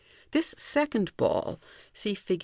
[0.31, 1.59] This second ball
[1.93, 2.39] (see Figs.